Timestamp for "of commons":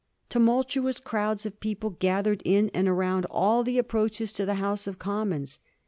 4.87-5.59